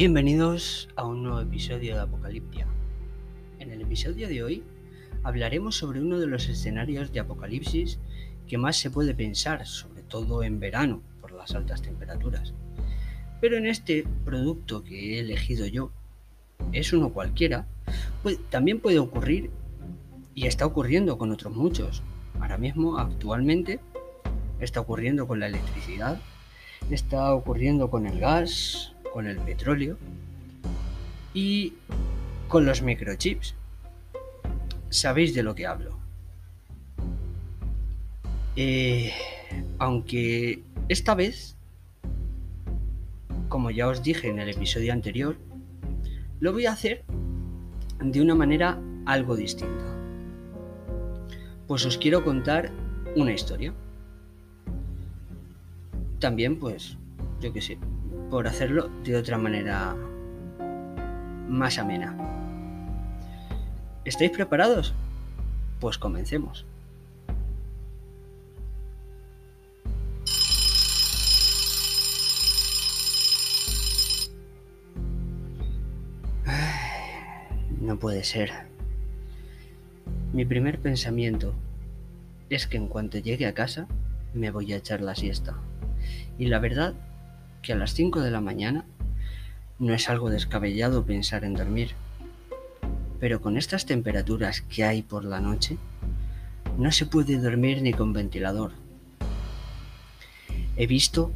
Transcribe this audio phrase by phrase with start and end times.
[0.00, 2.68] Bienvenidos a un nuevo episodio de Apocaliptia.
[3.58, 4.62] En el episodio de hoy
[5.24, 7.98] hablaremos sobre uno de los escenarios de apocalipsis
[8.46, 12.54] que más se puede pensar, sobre todo en verano, por las altas temperaturas.
[13.40, 15.90] Pero en este producto que he elegido yo,
[16.70, 17.66] es uno cualquiera,
[18.22, 19.50] pues también puede ocurrir
[20.32, 22.04] y está ocurriendo con otros muchos.
[22.38, 23.80] Ahora mismo, actualmente,
[24.60, 26.20] está ocurriendo con la electricidad,
[26.88, 29.96] está ocurriendo con el gas, con el petróleo
[31.34, 31.74] y
[32.48, 33.54] con los microchips.
[34.90, 35.98] Sabéis de lo que hablo.
[38.56, 39.12] Eh,
[39.78, 41.56] aunque esta vez,
[43.48, 45.36] como ya os dije en el episodio anterior,
[46.40, 47.04] lo voy a hacer
[48.00, 49.84] de una manera algo distinta.
[51.66, 52.72] Pues os quiero contar
[53.14, 53.74] una historia.
[56.18, 56.96] También, pues,
[57.40, 57.78] yo qué sé,
[58.30, 59.96] por hacerlo de otra manera
[61.48, 62.16] más amena.
[64.04, 64.94] ¿Estáis preparados?
[65.80, 66.66] Pues comencemos.
[77.80, 78.50] No puede ser.
[80.34, 81.54] Mi primer pensamiento
[82.50, 83.86] es que en cuanto llegue a casa
[84.34, 85.56] me voy a echar la siesta.
[86.38, 86.94] Y la verdad
[87.62, 88.84] que a las 5 de la mañana
[89.78, 91.92] no es algo descabellado pensar en dormir.
[93.20, 95.76] Pero con estas temperaturas que hay por la noche,
[96.76, 98.72] no se puede dormir ni con ventilador.
[100.76, 101.32] He visto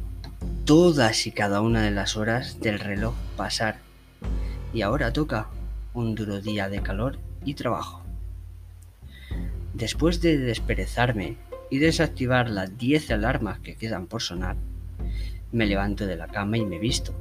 [0.65, 3.79] todas y cada una de las horas del reloj pasar
[4.73, 5.49] y ahora toca
[5.93, 8.01] un duro día de calor y trabajo.
[9.73, 11.37] Después de desperezarme
[11.69, 14.55] y desactivar las 10 alarmas que quedan por sonar,
[15.53, 17.13] me levanto de la cama y me visto.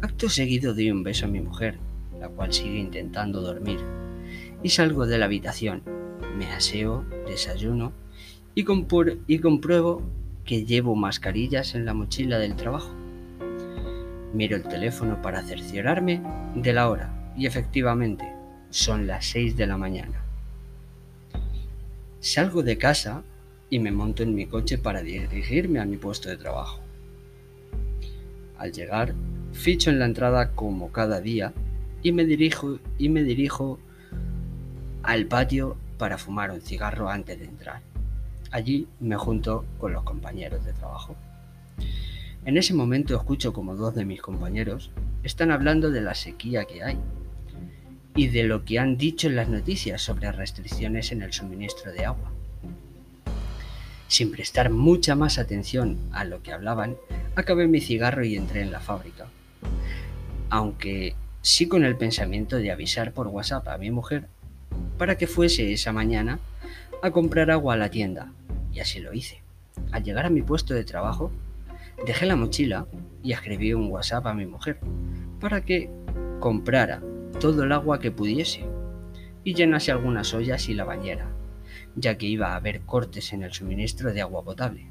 [0.00, 1.76] Acto seguido doy un beso a mi mujer,
[2.18, 3.80] la cual sigue intentando dormir,
[4.62, 5.82] y salgo de la habitación.
[6.38, 7.92] Me aseo, desayuno
[8.54, 8.64] y,
[9.26, 10.02] y compruebo
[10.44, 12.90] que llevo mascarillas en la mochila del trabajo.
[14.32, 16.22] Miro el teléfono para cerciorarme
[16.54, 18.24] de la hora y efectivamente
[18.70, 20.22] son las 6 de la mañana.
[22.20, 23.22] Salgo de casa
[23.70, 26.85] y me monto en mi coche para dirigirme a mi puesto de trabajo.
[28.58, 29.14] Al llegar,
[29.52, 31.52] ficho en la entrada como cada día
[32.02, 33.78] y me dirijo y me dirijo
[35.02, 37.80] al patio para fumar un cigarro antes de entrar.
[38.50, 41.16] Allí me junto con los compañeros de trabajo.
[42.44, 44.92] En ese momento escucho como dos de mis compañeros
[45.24, 46.98] están hablando de la sequía que hay
[48.14, 52.04] y de lo que han dicho en las noticias sobre restricciones en el suministro de
[52.04, 52.35] agua.
[54.08, 56.96] Sin prestar mucha más atención a lo que hablaban,
[57.34, 59.26] acabé mi cigarro y entré en la fábrica.
[60.48, 64.26] Aunque sí con el pensamiento de avisar por WhatsApp a mi mujer
[64.98, 66.38] para que fuese esa mañana
[67.02, 68.32] a comprar agua a la tienda.
[68.72, 69.42] Y así lo hice.
[69.92, 71.30] Al llegar a mi puesto de trabajo,
[72.06, 72.86] dejé la mochila
[73.22, 74.78] y escribí un WhatsApp a mi mujer
[75.40, 75.90] para que
[76.40, 77.02] comprara
[77.40, 78.64] todo el agua que pudiese
[79.44, 81.28] y llenase algunas ollas y la bañera,
[81.96, 84.86] ya que iba a haber cortes en el suministro de agua potable.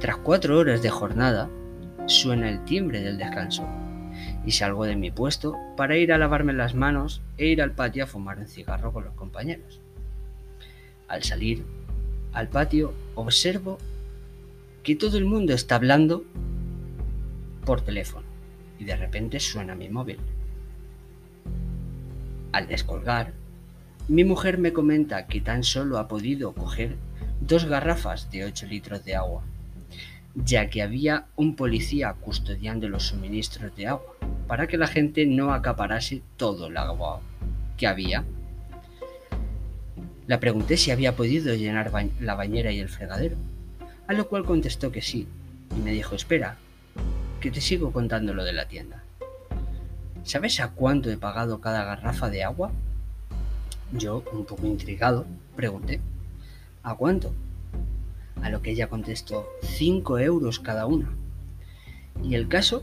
[0.00, 1.48] Tras cuatro horas de jornada,
[2.06, 3.64] suena el timbre del descanso
[4.44, 8.04] y salgo de mi puesto para ir a lavarme las manos e ir al patio
[8.04, 9.80] a fumar un cigarro con los compañeros.
[11.08, 11.64] Al salir
[12.32, 13.78] al patio observo
[14.82, 16.24] que todo el mundo está hablando
[17.64, 18.26] por teléfono
[18.78, 20.18] y de repente suena mi móvil.
[22.50, 23.32] Al descolgar,
[24.08, 26.96] mi mujer me comenta que tan solo ha podido coger
[27.40, 29.42] dos garrafas de 8 litros de agua
[30.34, 34.14] ya que había un policía custodiando los suministros de agua,
[34.46, 37.20] para que la gente no acaparase todo el agua
[37.76, 38.24] que había.
[40.26, 43.36] Le pregunté si había podido llenar la bañera y el fregadero,
[44.06, 45.26] a lo cual contestó que sí,
[45.76, 46.56] y me dijo, espera,
[47.40, 49.02] que te sigo contando lo de la tienda.
[50.24, 52.70] ¿Sabes a cuánto he pagado cada garrafa de agua?
[53.92, 56.00] Yo, un poco intrigado, pregunté,
[56.82, 57.32] ¿a cuánto?
[58.40, 61.10] A lo que ella contestó 5 euros cada una.
[62.22, 62.82] Y el caso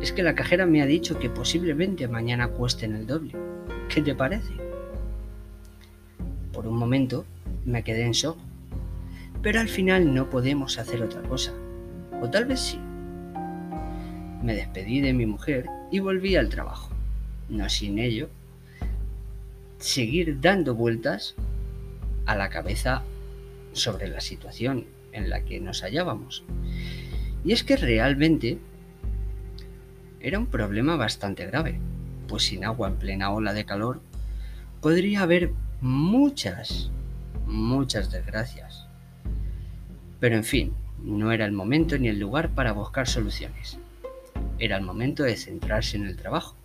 [0.00, 3.32] es que la cajera me ha dicho que posiblemente mañana cuesten el doble.
[3.88, 4.52] ¿Qué te parece?
[6.52, 7.24] Por un momento
[7.64, 8.38] me quedé en shock.
[9.42, 11.52] Pero al final no podemos hacer otra cosa.
[12.22, 12.78] O tal vez sí.
[14.42, 16.90] Me despedí de mi mujer y volví al trabajo.
[17.48, 18.28] No sin ello,
[19.78, 21.34] seguir dando vueltas
[22.26, 23.02] a la cabeza
[23.72, 26.44] sobre la situación en la que nos hallábamos.
[27.44, 28.58] Y es que realmente
[30.20, 31.78] Era un problema bastante grave,
[32.26, 34.00] pues sin agua en plena ola de calor
[34.80, 36.90] podría haber muchas,
[37.46, 38.86] muchas desgracias.
[40.20, 43.78] Pero en fin, no era el momento ni el lugar para buscar soluciones.
[44.58, 46.56] Era el momento de centrarse en el trabajo,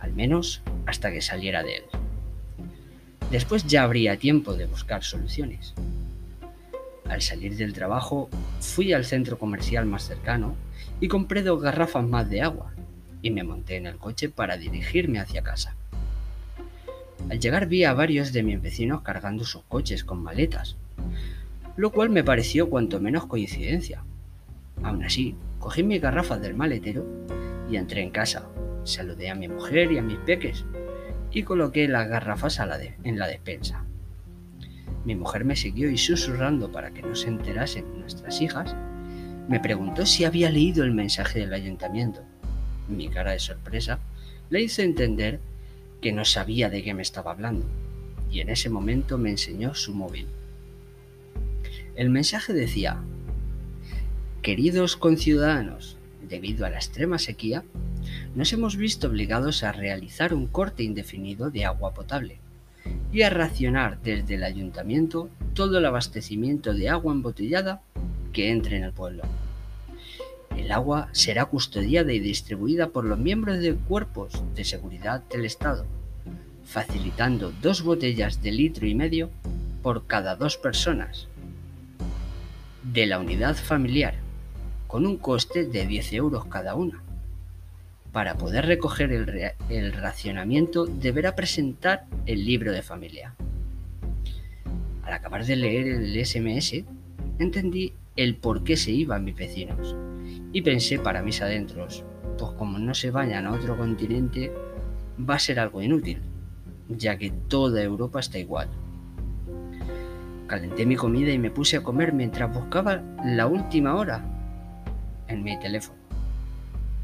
[0.00, 1.84] al menos hasta que saliera de él.
[3.30, 5.74] Después ya habría tiempo de buscar soluciones.
[7.08, 8.28] Al salir del trabajo,
[8.60, 10.54] fui al centro comercial más cercano
[11.00, 12.72] y compré dos garrafas más de agua
[13.22, 15.74] y me monté en el coche para dirigirme hacia casa.
[17.28, 20.76] Al llegar vi a varios de mis vecinos cargando sus coches con maletas,
[21.76, 24.04] lo cual me pareció cuanto menos coincidencia.
[24.84, 27.04] Aún así, cogí mis garrafas del maletero
[27.68, 28.46] y entré en casa.
[28.84, 30.64] Saludé a mi mujer y a mis peques
[31.32, 32.60] y coloqué las garrafas
[33.04, 33.84] en la despensa.
[35.04, 38.74] Mi mujer me siguió y susurrando para que no se enterasen nuestras hijas,
[39.48, 42.22] me preguntó si había leído el mensaje del ayuntamiento.
[42.88, 44.00] Mi cara de sorpresa
[44.50, 45.40] le hizo entender
[46.00, 47.64] que no sabía de qué me estaba hablando,
[48.30, 50.26] y en ese momento me enseñó su móvil.
[51.94, 53.00] El mensaje decía,
[54.42, 55.96] Queridos conciudadanos,
[56.28, 57.64] debido a la extrema sequía,
[58.36, 62.38] nos hemos visto obligados a realizar un corte indefinido de agua potable
[63.10, 67.80] y a racionar desde el ayuntamiento todo el abastecimiento de agua embotellada
[68.34, 69.22] que entre en el pueblo.
[70.54, 75.86] El agua será custodiada y distribuida por los miembros de cuerpos de seguridad del Estado,
[76.66, 79.30] facilitando dos botellas de litro y medio
[79.82, 81.26] por cada dos personas
[82.82, 84.16] de la unidad familiar,
[84.86, 87.05] con un coste de 10 euros cada una.
[88.16, 93.34] Para poder recoger el, racionamiento deberá presentar el libro de familia.
[95.02, 96.82] Al acabar de leer el SMS,
[97.38, 99.94] entendí el por qué se iban mis vecinos
[100.50, 102.04] y pensé para mis adentros,
[102.38, 104.50] pues como no se vayan a otro continente,
[105.20, 106.22] va a ser algo inútil,
[106.88, 108.70] ya que toda Europa está igual.
[110.46, 114.24] Calenté mi comida y me puse a comer mientras buscaba la última hora
[115.28, 115.98] en mi teléfono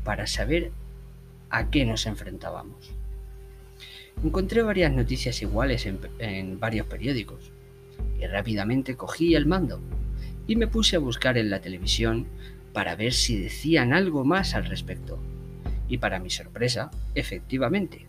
[0.05, 0.73] para saber
[1.53, 2.91] a qué nos enfrentábamos.
[4.25, 7.53] Encontré varias noticias iguales en, varios periódicos
[8.19, 9.81] y rápidamente cogí el mando
[10.47, 12.27] y me puse a buscar en la televisión
[12.73, 15.19] para ver si decían algo más al respecto.
[15.89, 18.07] Y para mi sorpresa, efectivamente,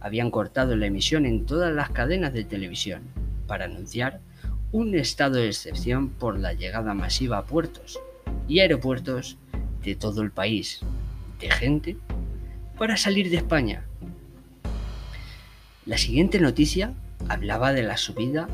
[0.00, 3.02] habían cortado la emisión en todas las cadenas de televisión
[3.46, 4.20] para anunciar
[4.72, 8.00] un estado de excepción por la llegada masiva a puertos
[8.48, 9.36] y aeropuertos
[9.82, 10.80] de todo el país
[11.40, 11.96] de gente
[12.78, 13.84] para salir de España.
[15.86, 16.94] La siguiente noticia
[17.28, 18.48] hablaba de la subida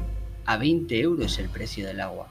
[0.47, 2.29] a 20 euros el precio del agua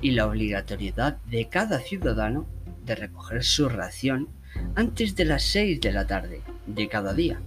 [0.00, 2.46] y la obligatoriedad de cada ciudadano
[2.84, 4.28] de recoger su ración
[4.74, 7.40] antes de las 6 de la tarde de cada día,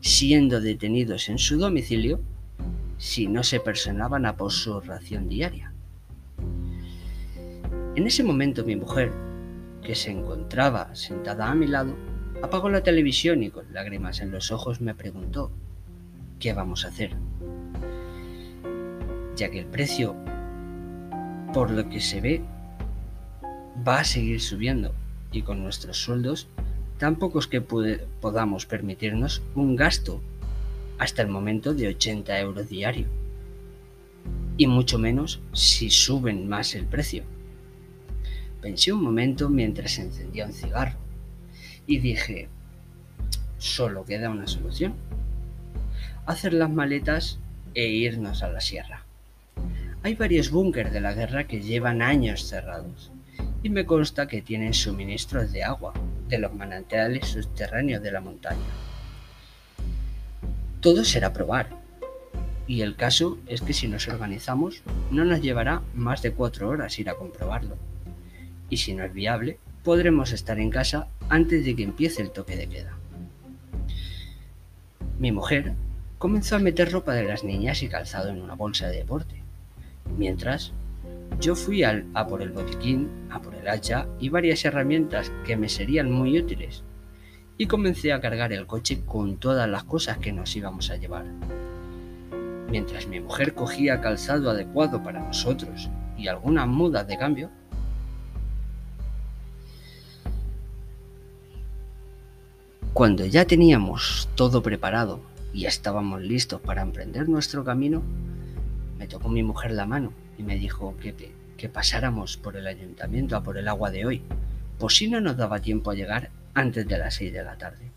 [0.00, 2.20] siendo detenidos en su domicilio
[2.98, 5.72] si no se personaban a por su ración diaria.
[7.94, 9.12] En ese momento mi mujer,
[9.82, 11.96] que se encontraba sentada a mi lado,
[12.42, 15.50] apagó la televisión y con lágrimas en los ojos me preguntó,
[16.40, 17.16] ¿qué vamos a hacer?
[19.36, 20.16] Ya que el precio,
[21.54, 22.42] por lo que se ve,
[23.86, 24.92] va a seguir subiendo
[25.30, 26.48] y con nuestros sueldos
[26.98, 30.20] tampoco es que podamos permitirnos un gasto
[30.98, 33.06] hasta el momento de 80 euros diario.
[34.56, 37.22] Y mucho menos si suben más el precio.
[38.60, 41.02] Pensé un momento mientras encendía un cigarro
[41.86, 42.48] y dije,
[43.58, 44.94] solo queda una solución.
[46.26, 47.38] Hacer las maletas
[47.74, 49.04] e irnos a la sierra.
[50.02, 53.12] Hay varios búnkers de la guerra que llevan años cerrados
[53.62, 55.94] y me consta que tienen suministros de agua
[56.28, 58.58] de los manantiales subterráneos de la montaña.
[60.80, 61.68] Todo será probar.
[62.66, 66.98] Y el caso es que si nos organizamos, no nos llevará más de cuatro horas
[66.98, 67.76] ir a comprobarlo.
[68.68, 72.56] Y si no es viable, podremos estar en casa antes de que empiece el toque
[72.56, 72.96] de queda.
[75.18, 75.74] Mi mujer
[76.18, 79.42] comenzó a meter ropa de las niñas y calzado en una bolsa de deporte,
[80.16, 80.72] mientras
[81.40, 85.68] yo fui a por el botiquín, a por el hacha y varias herramientas que me
[85.68, 86.84] serían muy útiles
[87.58, 91.24] y comencé a cargar el coche con todas las cosas que nos íbamos a llevar.
[92.70, 97.50] Mientras mi mujer cogía calzado adecuado para nosotros y algunas mudas de cambio,
[102.92, 105.20] cuando ya teníamos todo preparado
[105.54, 108.02] y estábamos listos para emprender nuestro camino,
[108.98, 113.42] me tocó mi mujer la mano y me dijo que, pasáramos por el ayuntamiento a
[113.42, 114.22] por el agua de hoy,
[114.78, 117.90] pues si no nos daba tiempo a llegar antes de las 6 de la tarde.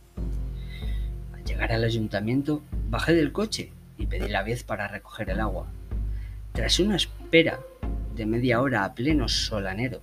[1.34, 5.66] Al llegar al ayuntamiento, bajé del coche y pedí la vez para recoger el agua.
[6.54, 7.60] Tras una espera
[8.16, 10.02] de media hora a pleno solanero,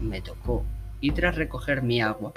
[0.00, 0.64] me tocó
[1.00, 2.32] y tras recoger mi agua,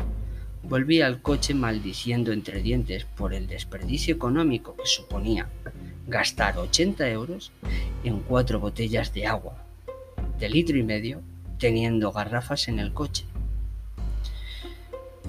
[0.71, 5.49] volví al coche maldiciendo entre dientes por el desperdicio económico que suponía
[6.07, 7.51] gastar 80 euros
[8.05, 9.65] en cuatro botellas de agua
[10.39, 11.19] de litro y medio
[11.59, 13.25] teniendo garrafas en el coche.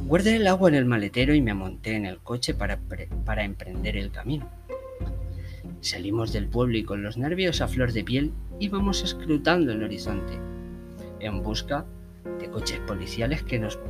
[0.06, 2.78] Guardé el agua en el maletero y me monté en el coche para,
[3.24, 4.48] para emprender el camino.
[5.80, 8.30] Salimos del pueblo y con los nervios a flor de piel
[8.60, 10.38] íbamos escrutando el horizonte,
[11.18, 11.84] en busca
[12.38, 13.80] de coches policiales que nos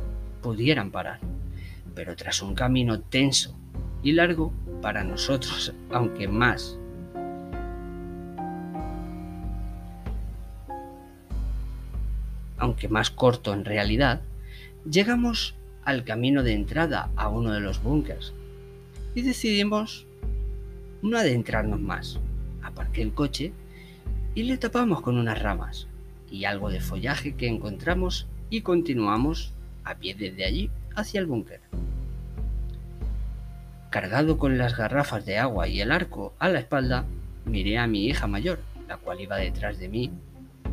[0.41, 1.19] pudieran parar.
[1.95, 3.55] Pero tras un camino tenso
[4.01, 6.77] y largo para nosotros, aunque más
[12.63, 14.21] aunque más corto en realidad,
[14.89, 18.33] llegamos al camino de entrada a uno de los búnkers
[19.15, 20.07] y decidimos
[21.01, 22.19] no adentrarnos más.
[22.61, 23.51] Aparqué el coche
[24.33, 25.87] y le tapamos con unas ramas
[26.31, 29.51] y algo de follaje que encontramos y continuamos
[29.83, 31.61] a pie desde allí hacia el búnker.
[33.89, 37.05] Cargado con las garrafas de agua y el arco a la espalda,
[37.45, 40.11] miré a mi hija mayor, la cual iba detrás de mí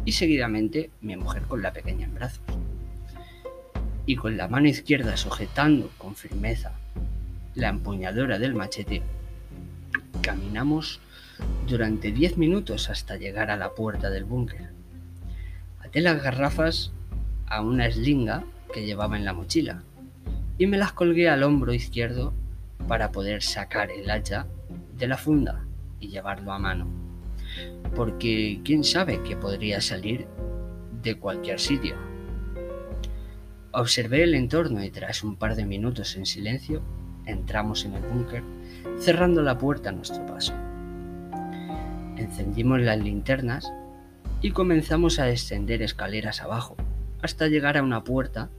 [0.05, 2.41] y seguidamente mi mujer con la pequeña en brazos.
[4.07, 6.73] Y con la mano izquierda sujetando con firmeza
[7.55, 9.03] la empuñadura del machete,
[10.23, 11.01] caminamos
[11.69, 14.71] durante 10 minutos hasta llegar a la puerta del búnker.
[15.81, 16.93] Até las garrafas
[17.47, 19.83] a una eslinga que llevaba en la mochila
[20.61, 22.35] y me las colgué al hombro izquierdo
[22.87, 24.47] para poder sacar el hacha
[24.99, 25.65] de la funda
[25.99, 26.87] y llevarlo a mano
[27.97, 30.27] porque quién sabe qué podría salir
[31.03, 31.97] de cualquier sitio.
[33.73, 36.83] Observé el entorno y tras un par de minutos en silencio
[37.25, 38.43] entramos en el búnker,
[38.99, 40.53] cerrando la puerta a nuestro paso.
[42.19, 43.73] Encendimos las linternas
[44.43, 46.77] y comenzamos a descender escaleras abajo
[47.23, 48.51] hasta llegar a una puerta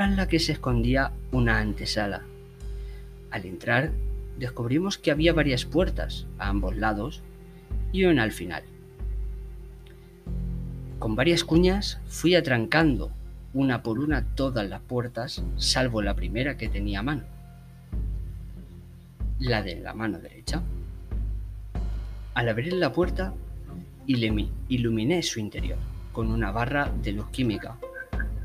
[0.00, 2.22] tras la que se escondía una antesala.
[3.30, 3.92] Al entrar,
[4.38, 7.20] descubrimos que había varias puertas a ambos lados
[7.92, 8.62] y una al final.
[10.98, 13.12] Con varias cuñas fui atrancando
[13.52, 17.24] una por una todas las puertas, salvo la primera que tenía a mano,
[19.38, 20.62] la de la mano derecha.
[22.32, 23.34] Al abrir la puerta,
[24.06, 25.76] iluminé su interior
[26.14, 27.76] con una barra de luz química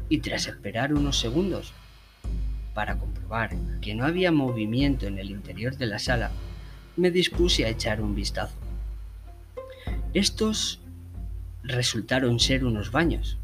[0.09, 1.73] y tras esperar unos segundos
[2.73, 6.31] para comprobar que no había movimiento en el interior de la sala,
[6.97, 8.55] me dispuse a echar un vistazo.
[10.13, 10.79] Estos
[11.63, 13.37] resultaron ser unos baños,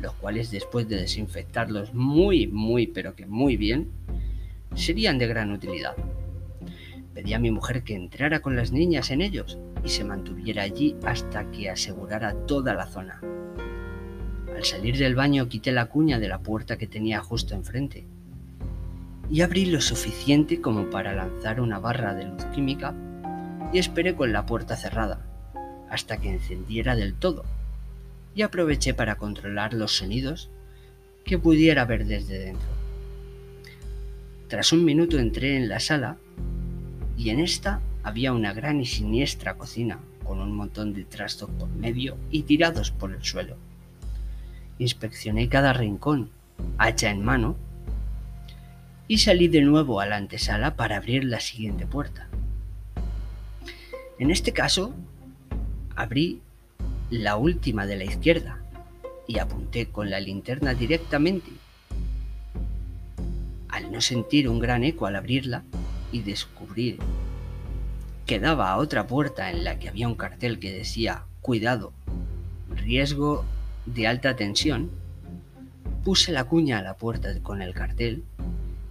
[0.00, 3.90] los cuales después de desinfectarlos muy, muy, pero que muy bien,
[4.74, 5.94] serían de gran utilidad.
[7.14, 10.96] Pedí a mi mujer que entrara con las niñas en ellos y se mantuviera allí
[11.04, 13.20] hasta que asegurara toda la zona.
[14.64, 18.06] Al salir del baño quité la cuña de la puerta que tenía justo enfrente
[19.30, 22.94] y abrí lo suficiente como para lanzar una barra de luz química
[23.74, 25.20] y esperé con la puerta cerrada
[25.90, 27.44] hasta que encendiera del todo
[28.34, 30.48] y aproveché para controlar los sonidos
[31.26, 32.68] que pudiera ver desde dentro.
[34.48, 36.16] Tras un minuto entré en la sala
[37.18, 41.68] y en esta había una gran y siniestra cocina con un montón de trastos por
[41.68, 43.58] medio y tirados por el suelo.
[44.78, 46.30] Inspeccioné cada rincón,
[46.78, 47.56] hacha en mano,
[49.06, 52.28] y salí de nuevo a la antesala para abrir la siguiente puerta.
[54.18, 54.94] En este caso,
[55.96, 56.40] Abrí
[57.10, 58.58] la última de la izquierda
[59.28, 61.50] y apunté con la linterna directamente.
[63.68, 65.62] Al no sentir un gran eco al abrirla
[66.10, 66.98] y descubrir
[68.26, 71.92] que daba a otra puerta en la que había un cartel que decía Cuidado,
[72.70, 73.44] riesgo
[73.86, 74.90] de alta tensión,
[76.04, 78.24] puse la cuña a la puerta con el cartel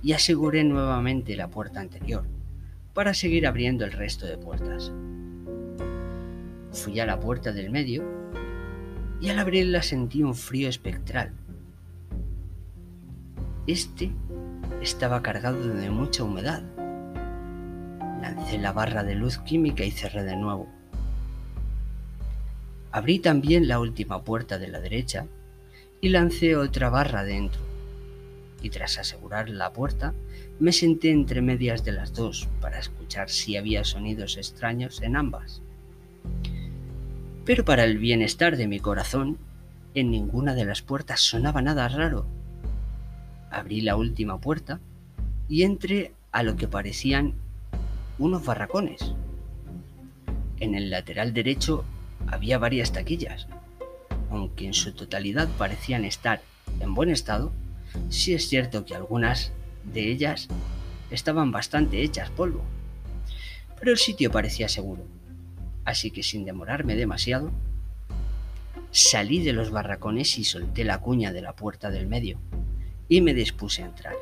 [0.02, 2.26] y aseguré nuevamente la puerta anterior
[2.94, 4.92] para seguir abriendo el resto de puertas.
[6.72, 8.04] Fui a la puerta del medio
[9.22, 11.32] y al abrirla sentí un frío espectral.
[13.66, 14.12] Este
[14.82, 16.64] estaba cargado de mucha humedad.
[18.22, 20.68] Lancé la barra de luz química y cerré de nuevo.
[22.94, 25.26] Abrí también la última puerta de la derecha
[26.00, 27.60] y lancé otra barra dentro.
[28.62, 30.14] Y tras asegurar la puerta,
[30.60, 35.64] me senté entre medias de las dos para escuchar si había sonidos extraños en ambas.
[37.46, 39.40] Pero para el bienestar de mi corazón,
[39.96, 42.28] en ninguna de las puertas sonaba nada raro.
[43.50, 44.80] Abrí la última puerta
[45.50, 47.34] y entré a lo que parecían
[48.20, 49.16] unos barracones.
[50.60, 51.86] En el lateral derecho
[52.28, 53.48] había varias taquillas,
[54.30, 56.42] aunque en su totalidad parecían estar
[56.80, 57.52] en buen estado,
[58.10, 59.52] sí es cierto que algunas
[59.84, 60.48] de ellas
[61.12, 62.64] estaban bastante hechas polvo.
[63.80, 65.04] Pero el sitio parecía seguro,
[65.86, 67.52] así que sin demorarme demasiado,
[68.92, 72.40] salí de los barracones y solté la cuña de la puerta del medio
[73.10, 74.16] y me dispuse a entrar.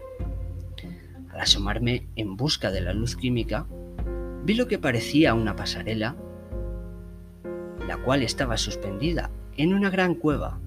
[1.31, 3.65] Al asomarme en busca de la luz química,
[4.43, 6.15] vi lo que parecía una pasarela,
[7.87, 10.59] la cual estaba suspendida en una gran cueva.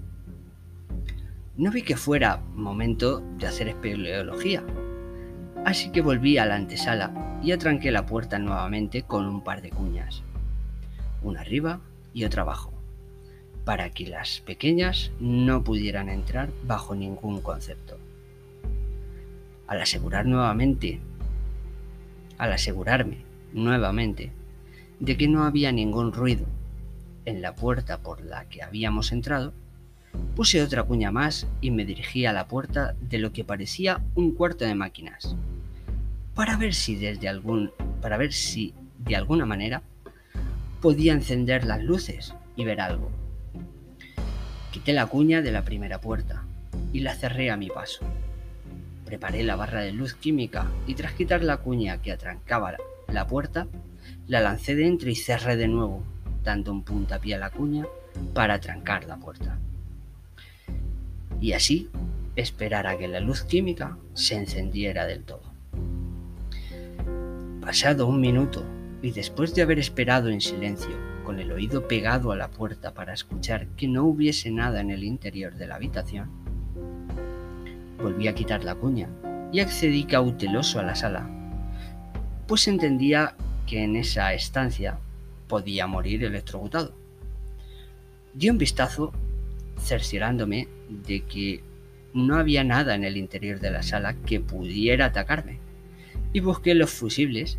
[1.56, 4.64] No vi que fuera momento de hacer espeleología,
[5.64, 9.70] así que volví a la antesala y atranqué la puerta nuevamente con un par de
[9.70, 10.22] cuñas,
[11.22, 11.80] una arriba
[12.12, 12.72] y otra abajo,
[13.64, 17.98] para que las pequeñas no pudieran entrar bajo ningún concepto.
[19.66, 21.00] Al asegurar nuevamente,
[22.36, 23.18] al asegurarme
[23.52, 24.32] nuevamente
[24.98, 26.46] de que no había ningún ruido
[27.24, 29.52] en la puerta por la que habíamos entrado,
[30.34, 34.34] puse otra cuña más y me dirigí a la puerta de lo que parecía un
[34.34, 35.36] cuarto de máquinas,
[36.34, 39.82] para ver si desde algún, para ver si de alguna manera
[40.80, 43.10] podía encender las luces y ver algo.
[44.72, 46.44] Quité la cuña de la primera puerta
[46.92, 48.04] y la cerré a mi paso.
[49.04, 52.74] Preparé la barra de luz química y tras quitar la cuña que atrancaba
[53.08, 53.68] la puerta,
[54.26, 56.02] la lancé dentro y cerré de nuevo,
[56.44, 57.86] dando un puntapié a la cuña
[58.32, 59.58] para trancar la puerta.
[61.40, 61.90] Y así
[62.36, 65.42] esperar a que la luz química se encendiera del todo.
[67.60, 68.64] Pasado un minuto
[69.02, 73.14] y después de haber esperado en silencio, con el oído pegado a la puerta para
[73.14, 76.44] escuchar que no hubiese nada en el interior de la habitación,
[78.04, 79.08] Volví a quitar la cuña
[79.50, 81.26] y accedí cauteloso a la sala,
[82.46, 83.34] pues entendía
[83.66, 84.98] que en esa estancia
[85.48, 86.94] podía morir electrocutado.
[88.32, 89.12] Di un vistazo
[89.78, 91.62] cerciorándome de que
[92.12, 95.58] no había nada en el interior de la sala que pudiera atacarme
[96.32, 97.58] y busqué los fusibles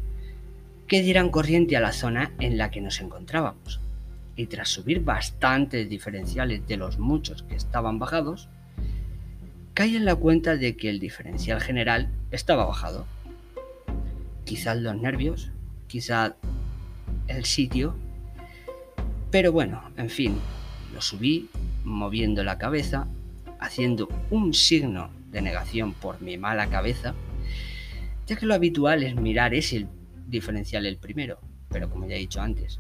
[0.88, 3.80] que dieran corriente a la zona en la que nos encontrábamos.
[4.36, 8.50] Y tras subir bastantes diferenciales de los muchos que estaban bajados,
[9.74, 13.06] caí en la cuenta de que el diferencial general estaba bajado.
[14.43, 15.52] Quizás los nervios,
[15.88, 16.36] quizá
[17.28, 17.96] el sitio,
[19.32, 20.38] pero bueno, en fin,
[20.94, 21.50] lo subí
[21.84, 23.08] moviendo la cabeza,
[23.60, 27.14] haciendo un signo de negación por mi mala cabeza,
[28.28, 29.88] ya que lo habitual es mirar ese
[30.28, 32.80] diferencial el primero, pero como ya he dicho antes,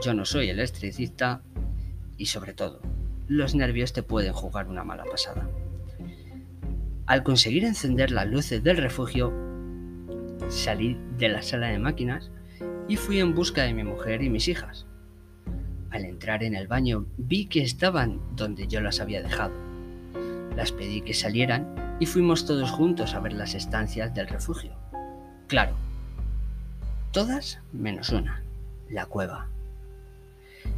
[0.00, 1.42] yo no soy electricista
[2.16, 2.80] y sobre todo,
[3.28, 5.48] los nervios te pueden jugar una mala pasada.
[7.06, 9.32] Al conseguir encender las luces del refugio,
[10.48, 12.30] salí de la sala de máquinas
[12.92, 14.84] y fui en busca de mi mujer y mis hijas.
[15.88, 19.54] Al entrar en el baño vi que estaban donde yo las había dejado.
[20.56, 24.76] Las pedí que salieran y fuimos todos juntos a ver las estancias del refugio.
[25.48, 25.74] Claro,
[27.12, 28.42] todas menos una,
[28.90, 29.48] la cueva.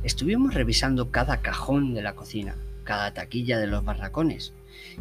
[0.04, 4.52] Estuvimos revisando cada cajón de la cocina, cada taquilla de los barracones,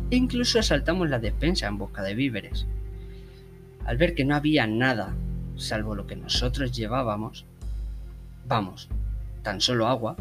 [0.10, 2.66] e incluso asaltamos la despensa en busca de víveres.
[3.86, 5.14] Al ver que no había nada,
[5.56, 7.46] salvo lo que nosotros llevábamos,
[8.48, 8.90] vamos,
[9.42, 10.16] tan solo agua,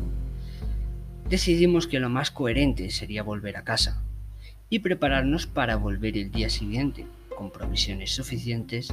[1.28, 4.02] decidimos que lo más coherente sería volver a casa
[4.68, 8.92] y prepararnos para volver el día siguiente con provisiones suficientes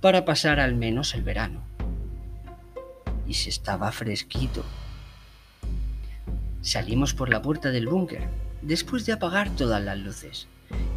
[0.00, 1.62] para pasar al menos el verano.
[3.26, 4.64] Y se estaba fresquito.
[6.60, 8.28] Salimos por la puerta del búnker
[8.62, 10.48] después de apagar todas las luces,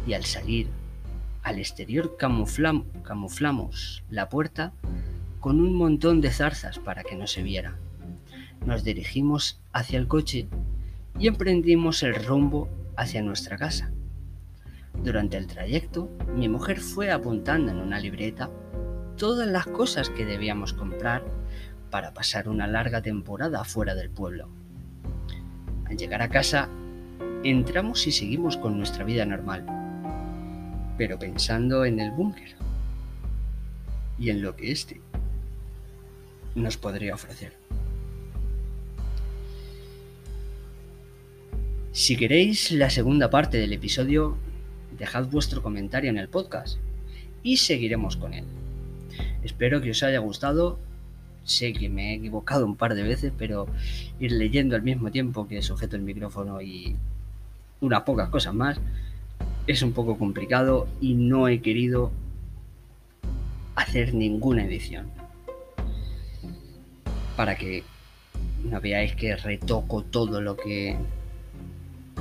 [0.06, 0.68] y al salir
[1.42, 4.72] al exterior camuflamos la puerta
[5.40, 7.76] con un montón de zarzas para que no se viera.
[8.66, 10.48] Nos dirigimos hacia el coche
[11.18, 13.90] y emprendimos el rumbo hacia nuestra casa.
[15.02, 18.50] Durante el trayecto, mi mujer fue apuntando en una libreta
[19.16, 21.24] todas las cosas que debíamos comprar
[21.90, 24.48] para pasar una larga temporada fuera del pueblo.
[25.86, 26.68] Al llegar a casa
[27.42, 29.79] entramos y seguimos con nuestra vida normal,
[31.00, 32.56] pero pensando en el búnker
[34.18, 35.00] y en lo que éste
[36.54, 37.54] nos podría ofrecer.
[41.92, 44.36] Si queréis la segunda parte del episodio,
[44.98, 46.76] dejad vuestro comentario en el podcast
[47.42, 48.44] y seguiremos con él.
[49.42, 50.78] Espero que os haya gustado.
[51.44, 53.66] Sé que me he equivocado un par de veces, pero
[54.18, 56.94] ir leyendo al mismo tiempo que sujeto el micrófono y
[57.80, 58.78] unas pocas cosas más.
[59.70, 62.10] Es un poco complicado y no he querido
[63.76, 65.06] hacer ninguna edición.
[67.36, 67.84] Para que
[68.64, 70.96] no veáis que retoco todo lo que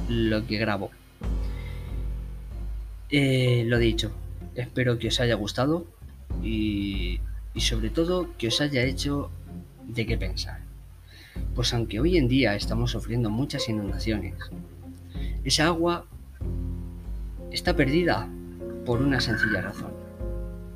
[0.08, 0.92] lo que grabo.
[3.10, 4.12] Eh, lo dicho,
[4.54, 5.88] espero que os haya gustado
[6.44, 7.20] y,
[7.56, 9.32] y sobre todo que os haya hecho
[9.88, 10.60] de qué pensar.
[11.56, 14.36] Pues aunque hoy en día estamos sufriendo muchas inundaciones,
[15.44, 16.06] esa agua
[17.52, 18.30] está perdida
[18.86, 19.92] por una sencilla razón.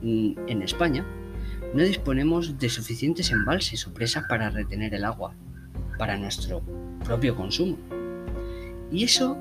[0.02, 1.06] Mm, en España
[1.74, 5.34] no disponemos de suficientes embalses o presas para retener el agua
[5.98, 6.62] para nuestro
[7.04, 7.78] propio consumo.
[8.92, 9.38] Y eso,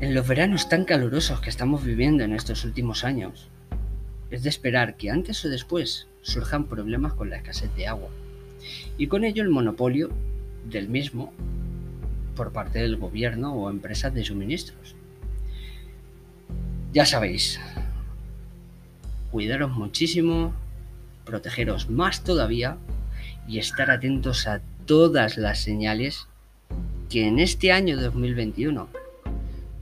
[0.00, 3.48] en los veranos tan calurosos que estamos viviendo en estos últimos años,
[4.30, 8.08] es de esperar que antes o después surjan problemas con la escasez de agua
[8.96, 10.10] y con ello el monopolio
[10.64, 11.32] del mismo
[12.40, 14.96] por parte del gobierno o empresas de suministros.
[16.90, 17.60] Ya sabéis,
[19.30, 20.54] cuidaros muchísimo,
[21.26, 22.78] protegeros más todavía
[23.46, 26.28] y estar atentos a todas las señales
[27.10, 28.88] que en este año 2021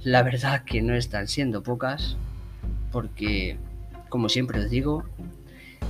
[0.02, 2.16] la verdad que no están siendo pocas
[2.90, 3.56] porque
[4.08, 5.04] como siempre os digo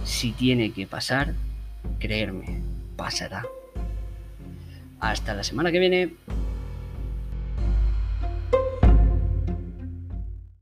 [0.04, 1.33] si tiene que pasar
[1.98, 2.61] creerme
[2.94, 3.46] pasará
[5.00, 6.12] hasta la semana que viene